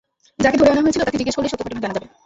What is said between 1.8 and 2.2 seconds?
জানা যাবে।